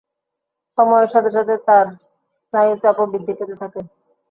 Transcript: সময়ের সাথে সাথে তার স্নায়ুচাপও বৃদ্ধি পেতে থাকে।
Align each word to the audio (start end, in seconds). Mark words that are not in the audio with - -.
সময়ের 0.77 1.09
সাথে 1.13 1.29
সাথে 1.35 1.53
তার 1.67 1.85
স্নায়ুচাপও 2.43 3.05
বৃদ্ধি 3.11 3.33
পেতে 3.39 3.55
থাকে। 3.61 3.79